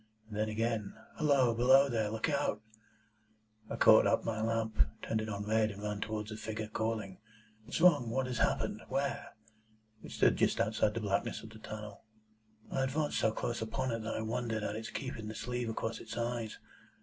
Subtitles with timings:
[0.27, 1.53] And then again, 'Halloa!
[1.53, 2.09] Below there!
[2.09, 2.63] Look out!'
[3.69, 7.19] I caught up my lamp, turned it on red, and ran towards the figure, calling,
[7.65, 8.09] 'What's wrong?
[8.09, 8.81] What has happened?
[8.89, 9.35] Where?'
[10.03, 12.01] It stood just outside the blackness of the tunnel.
[12.71, 15.99] I advanced so close upon it that I wondered at its keeping the sleeve across
[15.99, 16.57] its eyes.